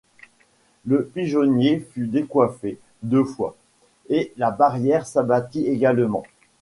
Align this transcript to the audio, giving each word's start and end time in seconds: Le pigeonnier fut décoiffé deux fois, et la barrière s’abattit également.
Le 0.87 1.03
pigeonnier 1.05 1.79
fut 1.93 2.07
décoiffé 2.07 2.79
deux 3.03 3.23
fois, 3.23 3.55
et 4.09 4.33
la 4.35 4.49
barrière 4.49 5.05
s’abattit 5.05 5.67
également. 5.67 6.23